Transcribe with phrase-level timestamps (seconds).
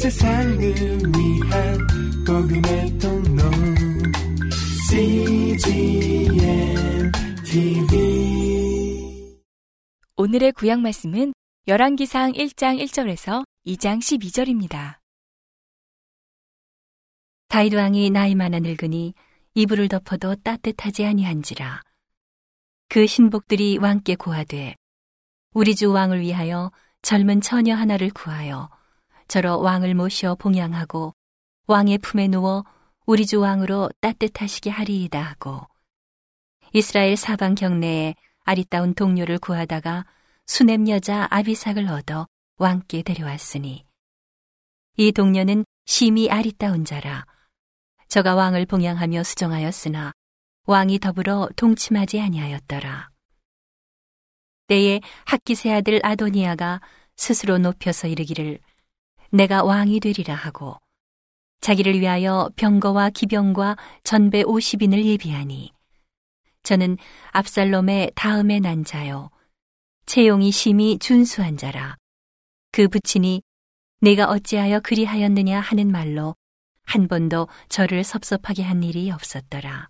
[0.00, 1.78] 세상을 위한
[2.26, 3.42] 복음의 통로.
[4.88, 6.32] CGM
[7.44, 9.36] TV
[10.16, 11.34] 오늘의 구약 말씀은
[11.68, 14.96] 열왕기상 1장 1절에서 2장 12절입니다.
[17.48, 19.12] 다윗 왕이 나이 많아 늙으니
[19.52, 21.82] 이불을 덮어도 따뜻하지 아니한지라.
[22.88, 24.76] 그 신복들이 왕께 고하되
[25.52, 26.72] 우리 주 왕을 위하여
[27.02, 28.70] 젊은 처녀 하나를 구하여
[29.30, 31.14] 저러 왕을 모셔 봉양하고
[31.68, 32.64] 왕의 품에 누워
[33.06, 35.60] 우리 주 왕으로 따뜻하시게 하리이다 하고
[36.72, 40.04] 이스라엘 사방 경내에 아리따운 동료를 구하다가
[40.46, 43.86] 수냄 여자 아비삭을 얻어 왕께 데려왔으니
[44.96, 47.24] 이 동료는 심히 아리따운 자라
[48.08, 50.10] 저가 왕을 봉양하며 수정하였으나
[50.66, 53.10] 왕이 더불어 동침하지 아니하였더라.
[54.66, 56.80] 때에 학기세 아들 아도니아가
[57.16, 58.58] 스스로 높여서 이르기를
[59.30, 60.76] 내가 왕이 되리라 하고
[61.60, 65.72] 자기를 위하여 병거와 기병과 전배 50인을 예비하니
[66.62, 66.96] 저는
[67.32, 69.30] 압살롬의 다음에 난 자요
[70.06, 71.96] 채용이 심히 준수한 자라
[72.72, 73.42] 그 부친이
[74.00, 76.34] 내가 어찌하여 그리하였느냐 하는 말로
[76.84, 79.88] 한 번도 저를 섭섭하게 한 일이 없었더라.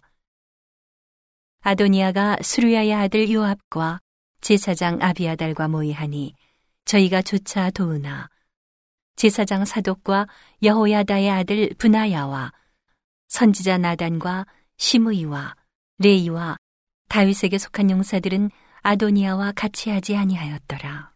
[1.61, 4.00] 아도니아가 수르야의 아들 요압과
[4.41, 6.34] 제사장 아비아달과 모이하니
[6.86, 8.28] 저희가 조차 도우나
[9.20, 10.28] 제사장 사독과
[10.62, 12.54] 여호야다의 아들 분하야와
[13.28, 14.46] 선지자 나단과
[14.78, 15.56] 시므이와
[15.98, 16.56] 레이와
[17.10, 21.12] 다윗에게 속한 용사들은 아도니아와 같이 하지 아니하였더라.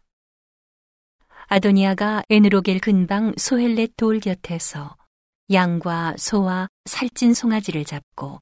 [1.47, 4.95] 아도니아가 에느로겔 근방 소헬렛 돌 곁에서
[5.51, 8.39] 양과 소와 살찐 송아지를 잡고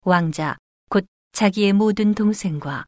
[0.00, 0.56] 왕자
[0.88, 2.86] 곧 자기의 모든 동생과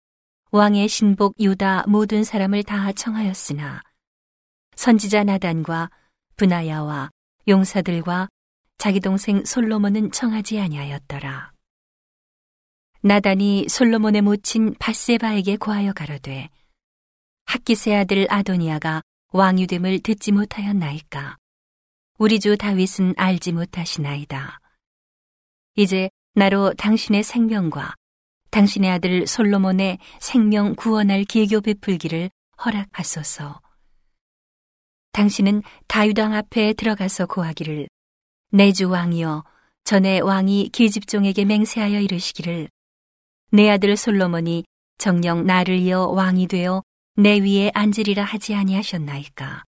[0.50, 3.82] 왕의 신복 유다 모든 사람을 다 청하였으나
[4.80, 5.90] 선지자 나단과
[6.36, 7.10] 분하야와
[7.48, 8.28] 용사들과
[8.78, 11.52] 자기 동생 솔로몬은 청하지 아니하였더라.
[13.02, 16.48] 나단이 솔로몬의 모친 바세바에게 고하여 가로되
[17.44, 19.02] 학기세 아들 아도니아가
[19.34, 21.36] 왕유됨을 듣지 못하였나이까
[22.16, 24.60] 우리 주 다윗은 알지 못하시나이다.
[25.76, 27.96] 이제 나로 당신의 생명과
[28.50, 32.30] 당신의 아들 솔로몬의 생명 구원할 계교 베풀기를
[32.64, 33.60] 허락하소서.
[35.12, 37.88] 당신은 다윗왕 앞에 들어가서 고하기를
[38.53, 39.44] 내 주 왕이여
[39.84, 42.69] 전에 왕이 계집종에게 맹세하여 이르시기를
[43.53, 44.65] 내 아들 솔로몬이
[44.99, 46.82] 정령 나를 이어 왕이 되어
[47.16, 49.65] 내 위에 앉으리라 하지 아니하셨나이까.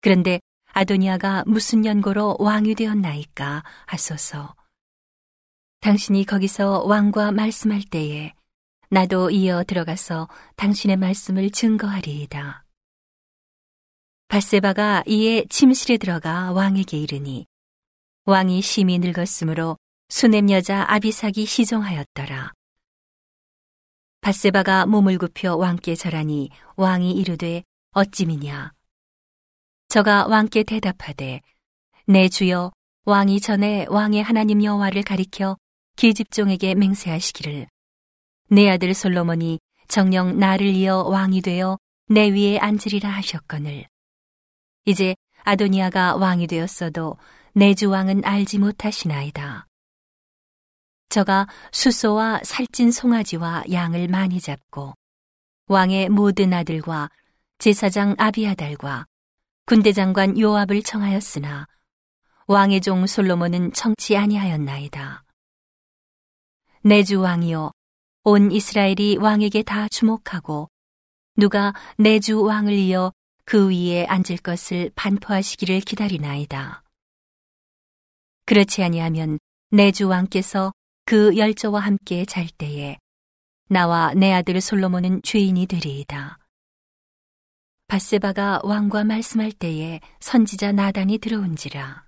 [0.00, 0.40] 그런데
[0.72, 4.54] 아도니아가 무슨 연고로 왕이 되었나이까 하소서.
[5.80, 8.32] 당신이 거기서 왕과 말씀할 때에
[8.90, 12.65] 나도 이어 들어가서 당신의 말씀을 증거하리이다.
[14.28, 17.46] 바세바가 이에 침실에 들어가 왕에게 이르니
[18.24, 19.78] 왕이 심히 늙었으므로
[20.08, 22.52] 수냄 여자 아비삭이 시종하였더라.
[24.20, 28.72] 바세바가 몸을 굽혀 왕께 절하니 왕이 이르되 어찌미냐?
[29.88, 31.40] 저가 왕께 대답하되
[32.06, 32.72] 내 주여
[33.04, 35.56] 왕이 전에 왕의 하나님 여호와를 가리켜
[35.94, 37.68] 기집종에게 맹세하시기를.
[38.48, 41.78] 내 아들 솔로몬이 정령 나를 이어 왕이 되어
[42.08, 43.86] 내 위에 앉으리라 하셨거늘
[44.86, 47.16] 이제 아도니아가 왕이 되었어도
[47.54, 49.66] 내 주 왕은 알지 못하시나이다.
[51.08, 54.94] 저가 수소와 살찐 송아지와 양을 많이 잡고
[55.68, 57.10] 왕의 모든 아들과
[57.58, 59.06] 제사장 아비아달과
[59.66, 61.66] 군대장관 요압을 청하였으나
[62.46, 65.24] 왕의 종 솔로몬은 청치 아니하였나이다.
[66.84, 67.72] 내 주 왕이여
[68.24, 70.68] 온 이스라엘이 왕에게 다 주목하고
[71.36, 73.12] 누가 내 주 왕을 이어
[73.46, 76.82] 그 위에 앉을 것을 반포하시기를 기다리나이다.
[78.44, 79.38] 그렇지 아니하면
[79.70, 80.72] 내 주 왕께서
[81.04, 82.98] 그 열조와 함께 잘 때에
[83.68, 86.38] 나와 내 아들 솔로몬은 죄인이 되리이다.
[87.86, 92.04] 바세바가 왕과 말씀할 때에 선지자 나단이 들어온지라.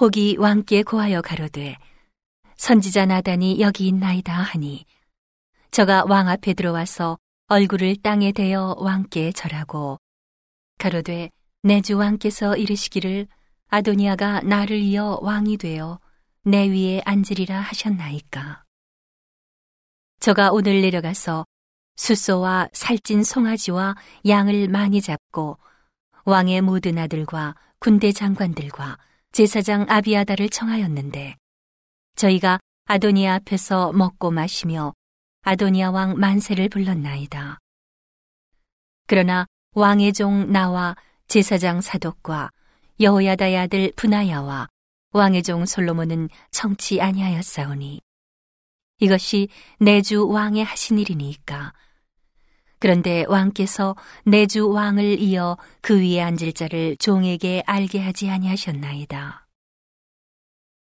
[0.00, 1.76] 혹이 왕께 고하여 가로되
[2.56, 4.86] 선지자 나단이 여기 있나이다 하니
[5.70, 9.98] 저가 왕 앞에 들어와서 얼굴을 땅에 대어 왕께 절하고
[10.78, 11.30] 가로되
[11.62, 13.26] 내 주 왕께서 이르시기를
[13.68, 15.98] 아도니아가 나를 이어 왕이 되어
[16.44, 18.64] 내 위에 앉으리라 하셨나이까.
[20.20, 21.44] 저가 오늘 내려가서
[21.96, 23.96] 숫소와 살찐 송아지와
[24.26, 25.58] 양을 많이 잡고
[26.24, 28.98] 왕의 모든 아들과 군대 장관들과
[29.32, 31.36] 제사장 아비아다를 청하였는데
[32.16, 34.92] 저희가 아도니아 앞에서 먹고 마시며
[35.42, 37.58] 아도니아 왕 만세를 불렀나이다.
[39.06, 39.46] 그러나
[39.78, 40.96] 왕의 종 나와
[41.28, 42.50] 제사장 사독과
[42.98, 44.68] 여호야다의 아들 분하야와
[45.12, 48.00] 왕의 종 솔로몬은 청치 아니하였사오니
[49.00, 51.74] 이것이 내주 왕의 하신 일이니까
[52.78, 53.94] 그런데 왕께서
[54.24, 59.46] 내주 왕을 이어 그 위에 앉을 자를 종에게 알게 하지 아니하셨나이다.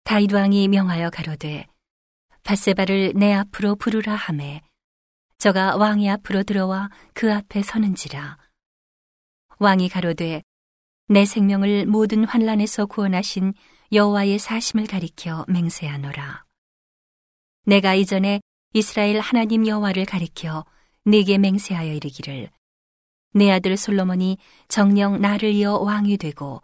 [0.05, 1.67] 다윗 왕이 명하여 가로되
[2.43, 4.61] 바세바를 내 앞으로 부르라 하매
[5.37, 8.37] 저가 왕의 앞으로 들어와 그 앞에 서는지라
[9.61, 10.41] 왕이 가로되
[11.09, 13.53] 내 생명을 모든 환란에서 구원하신
[13.91, 16.45] 여호와의 사심을 가리켜 맹세하노라
[17.65, 18.39] 내가 이전에
[18.73, 20.65] 이스라엘 하나님 여호와를 가리켜
[21.03, 22.49] 네게 맹세하여 이르기를
[23.33, 24.37] 내 아들 솔로몬이
[24.69, 26.61] 정령 나를 이어 왕이 되고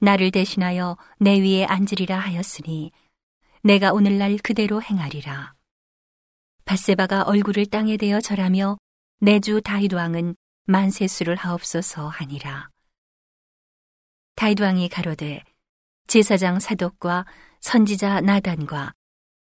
[0.00, 2.92] 나를 대신하여 내 위에 앉으리라 하였으니
[3.62, 5.54] 내가 오늘날 그대로 행하리라.
[6.64, 8.76] 바세바가 얼굴을 땅에 대어 절하며
[9.20, 10.36] 내 주 다윗 왕은
[10.68, 12.68] 만세수를 하옵소서 하니라.
[14.34, 15.42] 다윗 왕이 가로되
[16.08, 17.24] 제사장 사독과
[17.60, 18.92] 선지자 나단과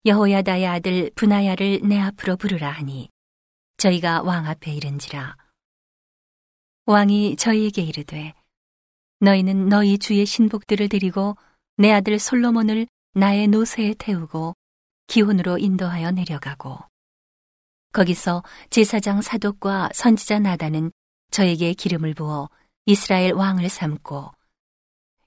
[0.06, 3.10] 여호야다의 아들 분하야를 내 앞으로 부르라 하니
[3.78, 5.38] 저희가 왕 앞에 이른지라.
[6.88, 8.34] 왕이 저희에게 이르되
[9.20, 11.38] 너희는 너희 주의 신복들을 데리고
[11.78, 14.56] 내 아들 솔로몬을 나의 노새에 태우고
[15.06, 16.80] 기혼으로 인도하여 내려가고
[17.92, 20.92] 거기서 제사장 사독과 선지자 나다는
[21.34, 22.48] 저에게 기름을 부어
[22.86, 24.32] 이스라엘 왕을 삼고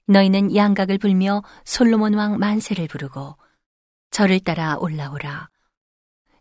[0.05, 3.35] 너희는 양각을 불며 솔로몬 왕 만세를 부르고
[4.11, 5.49] 저를 따라 올라오라.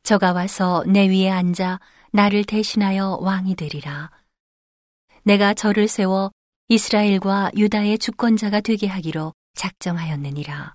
[0.04, 1.80] 저가 와서 내 위에 앉아
[2.12, 4.12] 나를 대신하여 왕이 되리라.
[5.24, 6.30] 내가 저를 세워
[6.68, 10.74] 이스라엘과 유다의 주권자가 되게 하기로 작정하였느니라.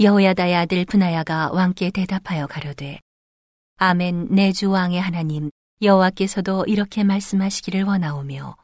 [0.00, 2.98] 여호야다의 아들 분하야가 왕께 대답하여 가로되
[3.76, 5.50] 아멘 내 주 왕의 하나님
[5.82, 8.56] 여호와께서도 이렇게 말씀하시기를 원하오며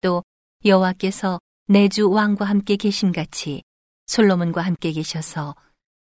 [0.00, 0.22] 또
[0.64, 3.62] 여호와께서 내 주 왕과 함께 계신 같이
[4.06, 5.54] 솔로몬과 함께 계셔서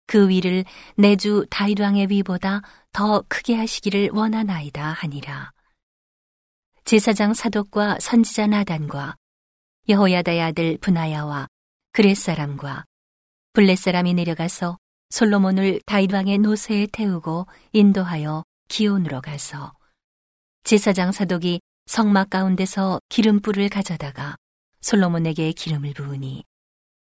[0.06, 0.64] 그 위를
[0.96, 2.62] 내 주 다윗 왕의 위보다
[2.92, 5.50] 더 크게 하시기를 원하나이다 하니라.
[6.84, 9.16] 제사장 사독과 선지자 나단과
[9.88, 11.48] 여호야다의 아들 분하야와
[11.92, 12.84] 그렛 사람과
[13.54, 14.78] 블렛 사람이 내려가서
[15.10, 19.72] 솔로몬을 다윗 왕의 노새에 태우고 인도하여 기온으로 가서
[20.66, 24.34] 제사장 사독이 성막 가운데서 기름불을 가져다가
[24.80, 26.42] 솔로몬에게 기름을 부으니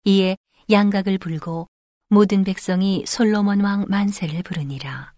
[0.03, 0.37] 이에
[0.69, 1.69] 양각을 불고
[2.09, 5.15] 모든 백성이 솔로몬 왕 만세를 부르니라.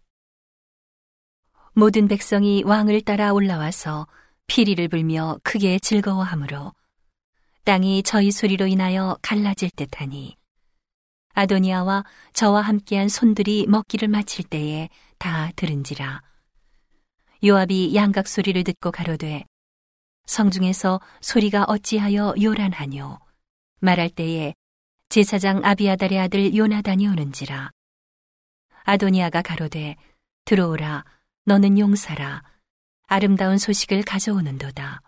[1.73, 4.07] 모든 백성이 왕을 따라 올라와서
[4.47, 6.75] 피리를 불며 크게 즐거워하므로
[7.65, 10.37] 땅이 저희 소리로 인하여 갈라질 듯하니
[11.33, 12.05] 아도니아와
[12.35, 16.34] 저와 함께한 손들이 먹기를 마칠 때에 다 들은지라.
[17.45, 19.45] 요압이 양각 소리를 듣고 가로되
[20.25, 23.19] 성중에서 소리가 어찌하여 요란하뇨.
[23.81, 24.55] 말할 때에
[25.11, 27.71] 제사장 아비아달의 아들 요나단이 오는지라.
[28.85, 29.97] 아도니아가 가로되
[30.47, 31.05] 들어오라
[31.45, 32.43] 너는 용사라
[33.09, 35.03] 아름다운 소식을 가져오는도다.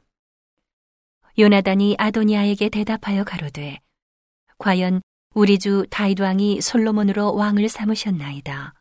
[1.38, 3.78] 요나단이 아도니아에게 대답하여 가로되
[4.58, 5.00] 과연
[5.34, 8.74] 우리 주 다윗 왕이 솔로몬으로 왕을 삼으셨나이다.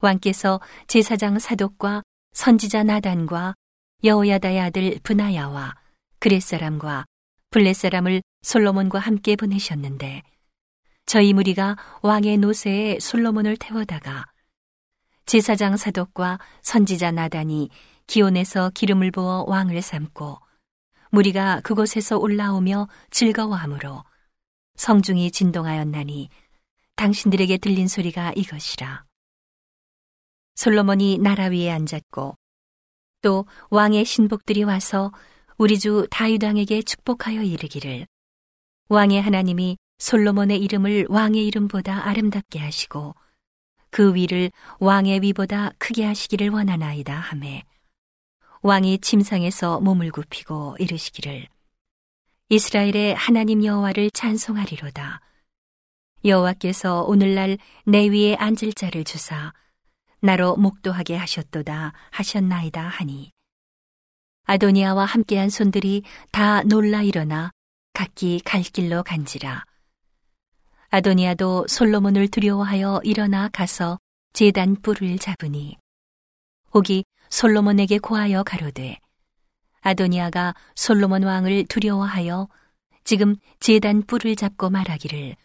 [0.00, 2.02] 왕께서 제사장 사독과
[2.32, 3.54] 선지자 나단과
[4.02, 5.74] 여호야다의 아들 분하야와
[6.18, 7.04] 그렛 사람과
[7.50, 10.22] 블렛 사람을 솔로몬과 함께 보내셨는데
[11.06, 14.26] 저희 무리가 왕의 노새에 솔로몬을 태워다가
[15.26, 17.68] 제사장 사독과 선지자 나단이
[18.06, 20.38] 기온에서 기름을 부어 왕을 삼고
[21.10, 24.04] 무리가 그곳에서 올라오며 즐거워하므로
[24.76, 26.28] 성중이 진동하였나니
[26.96, 29.09] 당신들에게 들린 소리가 이것이라.
[30.60, 32.36] 솔로몬이 나라 위에 앉았고
[33.22, 35.10] 또 왕의 신복들이 와서
[35.56, 38.06] 우리 주 다윗 왕에게 축복하여 이르기를
[38.90, 43.14] 왕의 하나님이 솔로몬의 이름을 왕의 이름보다 아름답게 하시고
[43.88, 44.50] 그 위를
[44.80, 47.64] 왕의 위보다 크게 하시기를 원하나이다 하매
[48.60, 51.48] 왕이 침상에서 몸을 굽히고 이르시기를
[52.50, 55.22] 이스라엘의 하나님 여호와를 찬송하리로다.
[56.22, 59.54] 여호와께서 오늘날 내 위에 앉을 자를 주사
[60.20, 63.32] 나로 목도하게 하셨도다 하셨나이다 하니.
[64.44, 67.50] 아도니아와 함께한 손들이 다 놀라 일어나
[67.92, 69.64] 각기 갈 길로 간지라.
[70.90, 73.98] 아도니아도 솔로몬을 두려워하여 일어나 가서
[74.32, 75.76] 제단 뿔을 잡으니
[76.74, 78.98] 혹이 솔로몬에게 고하여 가로되
[79.82, 82.48] 아도니아가 솔로몬 왕을 두려워하여
[83.04, 85.36] 지금 제단 뿔을 잡고 말하기를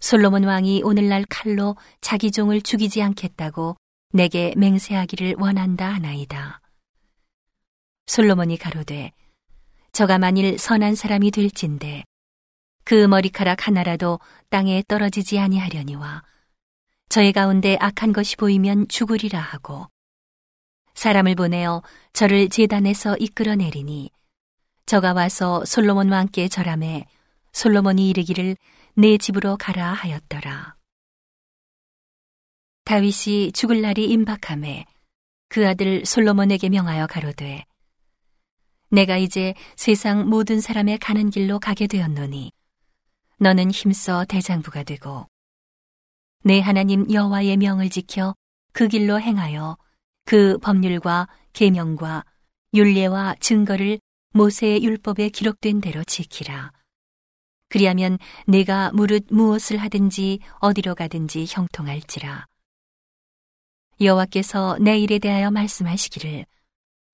[0.00, 3.76] 솔로몬 왕이 오늘날 칼로 자기 종을 죽이지 않겠다고
[4.16, 6.62] 내게 맹세하기를 원한다 하나이다.
[8.06, 9.12] 솔로몬이 가로되
[9.92, 12.02] 저가 만일 선한 사람이 될진데
[12.84, 14.18] 그 머리카락 하나라도
[14.48, 16.22] 땅에 떨어지지 아니하려니와
[17.10, 19.86] 저의 가운데 악한 것이 보이면 죽으리라 하고
[20.94, 21.82] 사람을 보내어
[22.14, 24.10] 저를 제단에서 이끌어내리니
[24.86, 27.04] 저가 와서 솔로몬 왕께 절함에
[27.52, 28.56] 솔로몬이 이르기를
[28.94, 30.75] 내 집으로 가라 하였더라.
[32.86, 34.84] 다윗이 죽을 날이 임박함에
[35.48, 37.64] 그 아들 솔로몬에게 명하여 가로되
[38.90, 42.52] 내가 이제 세상 모든 사람의 가는 길로 가게 되었노니
[43.40, 45.26] 너는 힘써 대장부가 되고
[46.44, 48.36] 내 하나님 여호와의 명을 지켜
[48.72, 49.76] 그 길로 행하여
[50.24, 52.24] 그 법률과 계명과
[52.72, 53.98] 율례와 증거를
[54.30, 56.70] 모세의 율법에 기록된 대로 지키라.
[57.68, 62.46] 그리하면 내가 무릇 무엇을 하든지 어디로 가든지 형통할지라.
[64.00, 66.46] 여호와께서 내 일에 대하여 말씀하시기를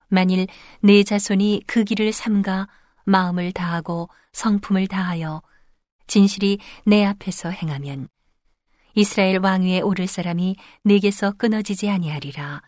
[0.09, 0.47] 만일
[0.81, 2.67] 내 자손이 그 길을 삼가
[3.05, 5.41] 마음을 다하고 성품을 다하여
[6.07, 8.07] 진실이 내 앞에서 행하면
[8.95, 12.61] 이스라엘 왕위에 오를 사람이 내게서 끊어지지 아니하리라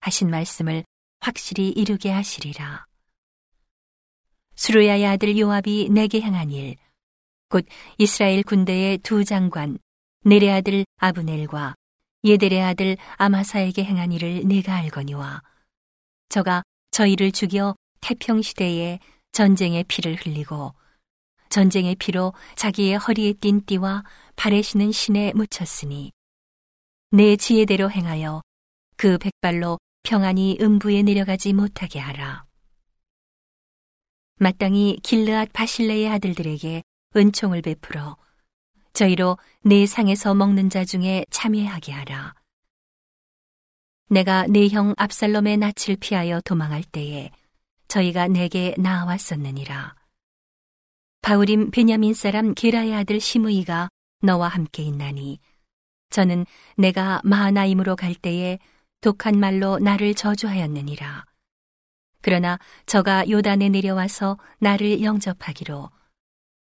[0.00, 0.84] 하신 말씀을
[1.20, 2.86] 확실히 이루게 하시리라.
[4.54, 6.76] 수루야의 아들 요압이 내게 행한 일,
[7.48, 7.66] 곧
[7.98, 9.78] 이스라엘 군대의 두 장관,
[10.24, 11.74] 네레 아들 아브넬과
[12.26, 15.42] 예델의 아들 아마사에게 행한 일을 내가 알거니와
[16.28, 18.98] 저가 저희를 죽여 태평 시대에
[19.32, 20.74] 전쟁의 피를 흘리고
[21.48, 24.02] 전쟁의 피로 자기의 허리에 띤 띠와
[24.34, 26.10] 발에 신은 신에 묻혔으니
[27.12, 28.42] 내 지혜대로 행하여
[28.96, 32.44] 그 백발로 평안히 음부에 내려가지 못하게 하라.
[34.38, 36.82] 마땅히 길르앗 바실레의 아들들에게
[37.16, 38.16] 은총을 베풀어
[38.96, 42.34] 저희로 내 상에서 먹는 자 중에 참여하게 하라.
[44.08, 47.30] 내가 내형 압살롬의 낯을 피하여 도망할 때에
[47.88, 49.94] 저희가 내게 나아왔었느니라.
[51.20, 53.90] 바울임 베냐민 사람 게라의 아들 시므이가
[54.22, 55.40] 너와 함께 있나니
[56.08, 56.46] 저는
[56.78, 58.58] 내가 마하나임으로 갈 때에
[59.02, 61.26] 독한 말로 나를 저주하였느니라.
[62.22, 65.90] 그러나 저가 요단에 내려와서 나를 영접하기로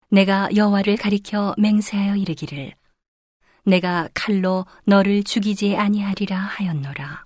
[0.10, 2.74] 내가 여호와를 가리켜 맹세하여 이르기를
[3.64, 7.26] 내가 칼로 너를 죽이지 아니하리라 하였노라.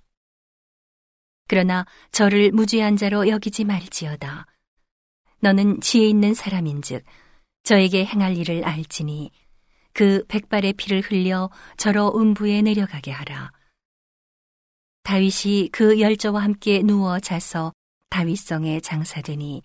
[1.47, 4.45] 그러나 저를 무죄한 자로 여기지 말지어다.
[5.41, 7.03] 너는 지혜 있는 사람인즉
[7.63, 9.31] 저에게 행할 일을 알지니
[9.93, 13.51] 그 백발의 피를 흘려 저로 음부에 내려가게 하라.
[15.03, 17.73] 다윗이 그 열저와 함께 누워 자서
[18.09, 19.63] 다윗성에 장사되니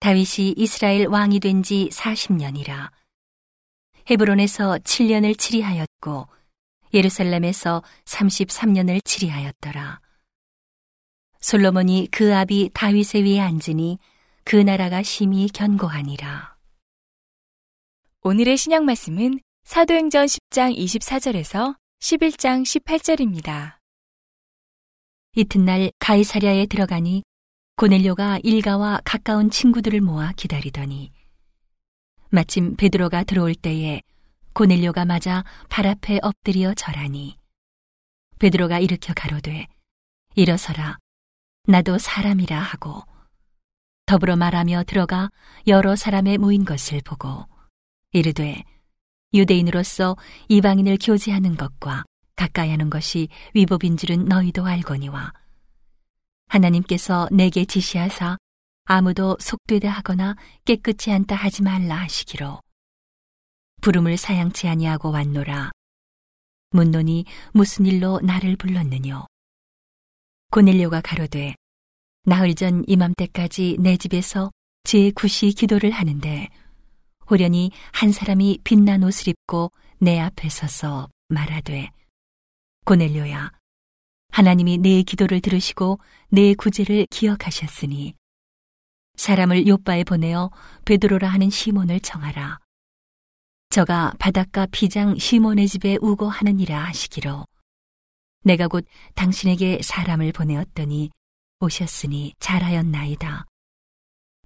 [0.00, 2.90] 다윗이 이스라엘 왕이 된 지 40년이라.
[4.10, 6.28] 헤브론에서 7년을 치리하였고
[6.94, 10.00] 예루살렘에서 33년을 치리하였더라.
[11.40, 13.98] 솔로몬이 그 아비 다윗의 위에 앉으니
[14.44, 16.56] 그 나라가 심히 견고하니라.
[18.22, 23.76] 오늘의 신약 말씀은 사도행전 10장 24절에서 11장 18절입니다.
[25.36, 27.22] 이튿날 가이사랴에 들어가니
[27.78, 31.12] 고넬료가 일가와 가까운 친구들을 모아 기다리더니
[32.28, 34.02] 마침 베드로가 들어올 때에
[34.52, 37.38] 고넬료가 맞아 발 앞에 엎드려 절하니
[38.40, 39.68] 베드로가 일으켜 가로되
[40.34, 40.98] 일어서라
[41.68, 43.04] 나도 사람이라 하고
[44.06, 45.30] 더불어 말하며 들어가
[45.68, 47.46] 여러 사람의 모인 것을 보고
[48.10, 48.64] 이르되
[49.32, 50.16] 유대인으로서
[50.48, 52.02] 이방인을 교제하는 것과
[52.34, 55.32] 가까이 하는 것이 위법인 줄은 너희도 알거니와
[56.48, 58.36] 하나님께서 내게 지시하사
[58.84, 62.60] 아무도 속되다 하거나 깨끗이 않다 하지 말라 하시기로.
[63.80, 65.70] 부름을 사양치 아니하고 왔노라.
[66.70, 69.26] 문논이 무슨 일로 나를 불렀느뇨?
[70.50, 71.54] 고넬료가 가로되
[72.24, 74.50] 나흘 전 이맘때까지 내 집에서
[74.84, 76.48] 제 구시 기도를 하는데
[77.30, 81.90] 호련히 한 사람이 빛난 옷을 입고 내 앞에 서서 말하되
[82.86, 83.57] 고넬료야
[84.38, 88.14] 하나님이 내 기도를 들으시고 내 구제를 기억하셨으니
[89.16, 90.52] 사람을 요바에 보내어
[90.84, 92.60] 베드로라 하는 시몬을 청하라.
[93.70, 97.46] 저가 바닷가 비장 시몬의 집에 우고 하느니라 하시기로
[98.44, 101.10] 내가 곧 당신에게 사람을 보내었더니
[101.58, 103.44] 오셨으니 잘하였나이다.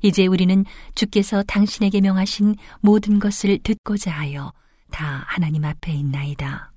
[0.00, 4.54] 이제 우리는 주께서 당신에게 명하신 모든 것을 듣고자 하여
[4.90, 6.71] 다 하나님 앞에 있나이다.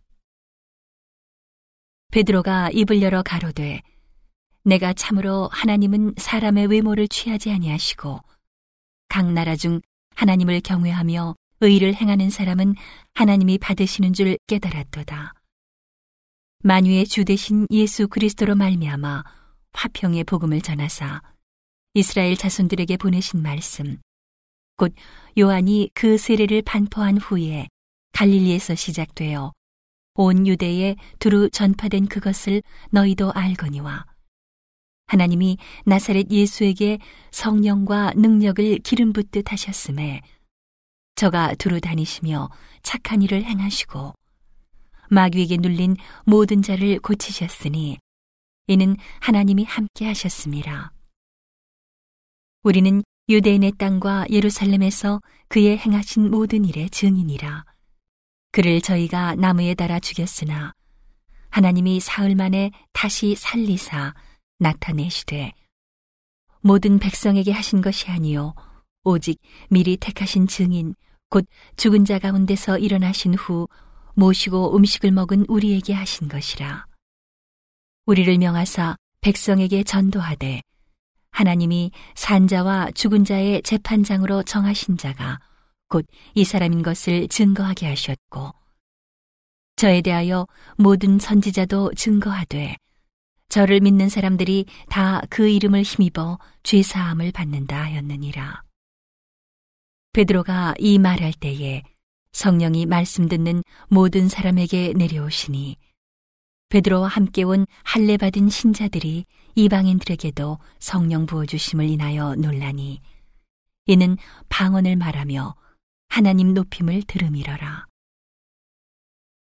[2.15, 3.81] 베드로가 입을 열어 가로되
[4.63, 8.21] 내가 참으로 하나님은 사람의 외모를 취하지 아니하시고
[9.09, 9.81] 각 나라 중
[10.15, 12.75] 하나님을 경외하며 의를 행하는 사람은
[13.15, 15.33] 하나님이 받으시는 줄 깨달았도다.
[16.63, 19.23] 만유의 주 대신 예수 그리스도로 말미암아
[19.73, 21.21] 화평의 복음을 전하사
[21.95, 23.97] 이스라엘 자손들에게 보내신 말씀,
[24.77, 24.93] 곧
[25.37, 27.67] 요한이 그 세례를 반포한 후에
[28.13, 29.51] 갈릴리에서 시작되어
[30.15, 34.05] 온 유대에 두루 전파된 그것을 너희도 알거니와
[35.07, 36.99] 하나님이 나사렛 예수에게
[37.31, 40.21] 성령과 능력을 기름 붓듯 하셨음에
[41.15, 42.49] 저가 두루 다니시며
[42.81, 44.13] 착한 일을 행하시고
[45.09, 45.95] 마귀에게 눌린
[46.25, 47.99] 모든 자를 고치셨으니
[48.67, 50.91] 이는 하나님이 함께 하셨습니다.
[52.63, 57.65] 우리는 유대인의 땅과 예루살렘에서 그의 행하신 모든 일의 증인이라.
[58.55, 60.73] 그를 저희가 나무에 달아 죽였으나
[61.49, 64.13] 하나님이 사흘 만에 다시 살리사
[64.59, 65.51] 나타내시되
[66.61, 68.55] 모든 백성에게 하신 것이 아니요
[69.03, 70.95] 오직 미리 택하신 증인
[71.29, 71.45] 곧
[71.75, 73.67] 죽은 자 가운데서 일어나신 후
[74.13, 76.85] 모시고 음식을 먹은 우리에게 하신 것이라.
[78.05, 80.61] 우리를 명하사 백성에게 전도하되
[81.31, 85.41] 하나님이 산자와 죽은 자의 재판장으로 정하신 자가
[85.87, 88.53] 곧 이 사람인 것을 증거하게 하셨고
[89.75, 92.77] 저에 대하여 모든 선지자도 증거하되
[93.49, 98.63] 저를 믿는 사람들이 다 그 이름을 힘입어 죄 사함을 받는다 하였느니라.
[100.13, 101.83] 베드로가 이 말할 때에
[102.31, 105.77] 성령이 말씀 듣는 모든 사람에게 내려오시니
[106.69, 109.25] 베드로와 함께 온 할례 받은 신자들이
[109.55, 113.01] 이방인들에게도 성령 부어 주심을 인하여 논라니
[113.87, 114.17] 이는
[114.49, 115.55] 방언을 말하며
[116.07, 117.85] 하나님 높임을 들음이러라.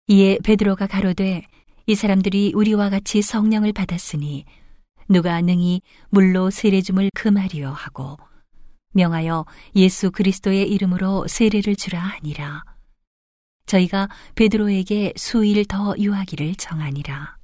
[0.08, 1.46] 이에 베드로가 가로되
[1.86, 4.44] 이 사람들이 우리와 같이 성령을 받았으니
[5.08, 8.16] 누가 능히 물로 세례줌을 금하리요 하고
[8.92, 12.64] 명하여 예수 그리스도의 이름으로 세례를 주라 하니라.
[13.66, 17.36] 저희가 베드로에게 수일 더 유하기를 정하니라.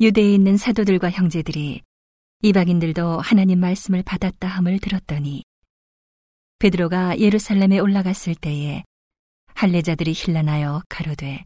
[0.00, 1.82] 유대에 있는 사도들과 형제들이
[2.42, 5.44] 이방인들도 하나님 말씀을 받았다 함을 들었더니
[6.62, 8.84] 베드로가 예루살렘에 올라갔을 때에
[9.54, 11.44] 할례자들이 힐난하여 가로되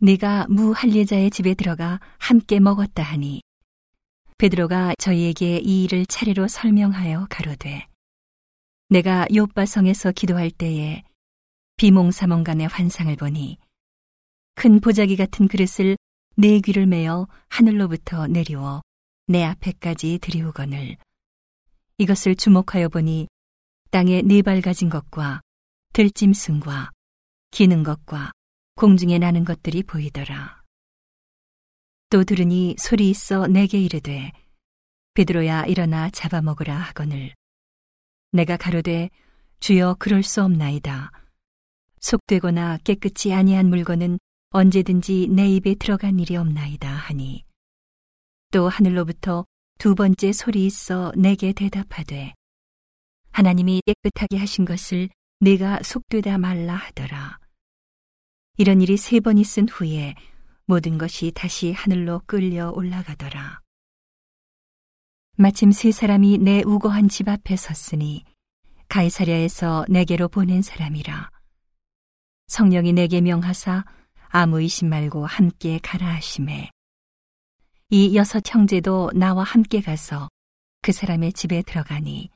[0.00, 3.42] 네가 무 할례자의 집에 들어가 함께 먹었다 하니.
[4.38, 7.86] 베드로가 저희에게 이 일을 차례로 설명하여 가로되
[8.88, 11.02] 내가 요바성에서 기도할 때에
[11.76, 13.58] 비몽사몽간의 환상을 보니
[14.54, 15.98] 큰 보자기 같은 그릇을
[16.36, 18.80] 네 귀를 메어 하늘로부터 내리워
[19.26, 20.96] 내 앞에까지 들이우거늘
[21.98, 23.26] 이것을 주목하여 보니
[23.90, 25.40] 땅에 네 발 가진 것과
[25.92, 26.90] 들짐승과
[27.50, 28.32] 기는 것과
[28.74, 30.62] 공중에 나는 것들이 보이더라.
[32.10, 34.32] 또 들으니 소리 있어 내게 이르되
[35.14, 37.34] 베드로야 일어나 잡아먹으라 하거늘
[38.32, 39.08] 내가 가로되
[39.60, 41.10] 주여 그럴 수 없나이다.
[42.00, 44.18] 속되거나 깨끗이 아니한 물건은
[44.50, 47.44] 언제든지 내 입에 들어간 일이 없나이다 하니
[48.52, 49.44] 또 하늘로부터
[49.78, 52.34] 두 번째 소리 있어 내게 대답하되
[53.36, 57.38] 하나님이 깨끗하게 하신 것을 내가 속되다 말라 하더라.
[58.56, 60.14] 이런 일이 세 번 있은 후에
[60.64, 63.60] 모든 것이 다시 하늘로 끌려 올라가더라.
[65.36, 68.24] 마침 세 사람이 내 우거한 집 앞에 섰으니
[68.88, 71.30] 가이사랴에서 내게로 보낸 사람이라.
[72.46, 73.84] 성령이 내게 명하사
[74.28, 76.70] 아무 의심 말고 함께 가라 하심에
[77.90, 80.30] 이 여섯 형제도 나와 함께 가서
[80.80, 82.30] 그 사람의 집에 들어가니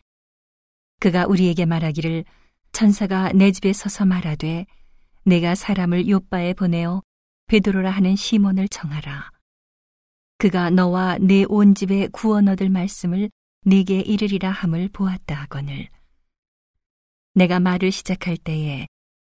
[1.00, 2.24] 그가 우리에게 말하기를
[2.72, 4.66] 천사가 내 집에 서서 말하되
[5.24, 7.02] 내가 사람을 요바에 보내어
[7.46, 9.30] 베드로라 하는 시몬을 청하라.
[10.38, 13.30] 그가 너와 내 온 집에 구원 얻을 말씀을
[13.64, 15.88] 네게 이르리라 함을 보았다 하거늘.
[17.34, 18.86] 내가 말을 시작할 때에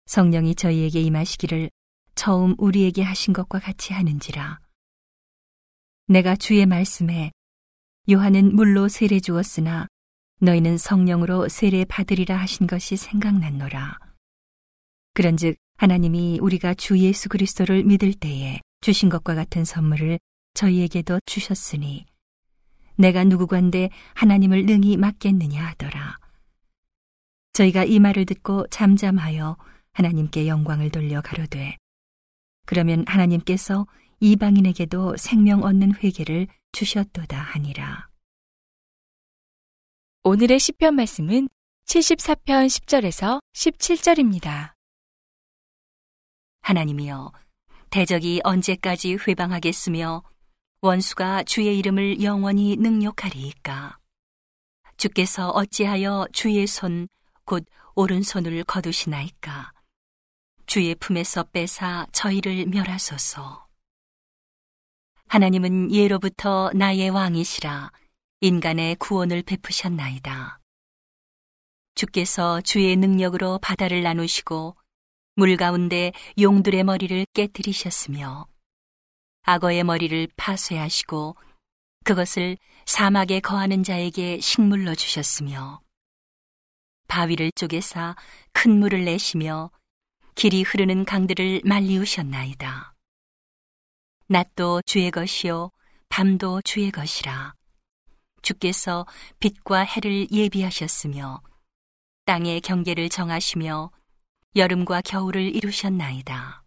[0.07, 1.71] 성령이 저희에게 임하시기를
[2.15, 4.59] 처음 우리에게 하신 것과 같이 하는지라.
[6.09, 7.31] 내가 주의 말씀에
[8.11, 9.87] 요한은 물로 세례 주었으나
[10.40, 13.98] 너희는 성령으로 세례 받으리라 하신 것이 생각났노라.
[15.14, 20.18] 그런즉 하나님이 우리가 주 예수 그리스도를 믿을 때에 주신 것과 같은 선물을
[20.55, 22.07] 저희에게도 주셨으니
[22.96, 26.18] 내가 누구관데 하나님을 능히 맡겠느냐 하더라.
[27.53, 29.57] 저희가 이 말을 듣고 잠잠하여
[29.92, 31.77] 하나님께 영광을 돌려 가로되
[32.66, 33.87] 그러면 하나님께서
[34.20, 38.08] 이방인에게도 생명 얻는 회개를 주셨도다 하니라.
[40.31, 41.49] 오늘의 시편 말씀은
[41.87, 44.75] 74편 10절에서 17절입니다.
[46.61, 47.33] 하나님이여
[47.88, 50.23] 대적이 언제까지 회방하겠으며
[50.83, 53.97] 원수가 주의 이름을 영원히 능욕하리이까?
[54.99, 57.09] 주께서 어찌하여 주의 손
[57.47, 57.64] 곧
[57.95, 59.73] 오른손을 거두시나이까?
[60.67, 63.67] 주의 품에서 빼사 저희를 멸하소서.
[65.29, 67.91] 하나님은 예로부터 나의 왕이시라
[68.40, 70.61] 인간의 구원을 베푸셨나이다.
[71.96, 74.77] 주께서 주의 능력으로 바다를 나누시고
[75.35, 78.46] 물 가운데 용들의 머리를 깨뜨리셨으며
[79.42, 81.37] 악어의 머리를 파쇄하시고
[82.05, 85.81] 그것을 사막에 거하는 자에게 식물로 주셨으며
[87.09, 88.14] 바위를 쪼개사
[88.53, 89.72] 큰 물을 내시며
[90.37, 92.94] 길이 흐르는 강들을 말리우셨나이다.
[94.29, 95.72] 낮도 주의 것이요
[96.09, 97.58] 밤도 주의 것이라.
[98.42, 99.07] 주께서
[99.40, 101.42] 빛과 해를 예비하셨으며
[102.27, 103.90] 땅의 경계를 정하시며
[104.57, 106.64] 여름과 겨울을 이루셨나이다.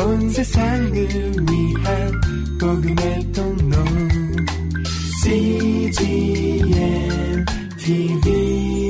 [0.00, 2.20] 온 세상을 위한
[2.58, 3.76] 복음의 통로
[5.22, 6.64] CGM
[7.78, 8.89] TV